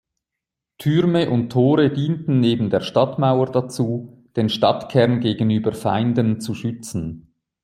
Türme 0.79 1.29
und 1.29 1.51
Tore 1.51 1.91
dienten 1.93 2.39
neben 2.39 2.71
der 2.71 2.79
Stadtmauer 2.79 3.51
dazu, 3.51 4.25
den 4.35 4.49
Stadtkern 4.49 5.19
gegenüber 5.19 5.73
Feinden 5.73 6.41
zu 6.41 6.55
schützen. 6.55 7.35